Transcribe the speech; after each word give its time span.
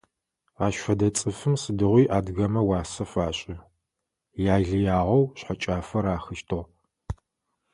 Ащ 0.65 0.75
фэдэ 0.83 1.07
цӀыфым 1.17 1.55
сыдигъуи 1.61 2.05
адыгэмэ 2.17 2.61
уасэ 2.67 3.03
фашӀы, 3.11 3.55
илыягъэу 4.39 5.23
шъхьэкӀафэ 5.37 5.99
рахыщтыгь. 6.03 6.67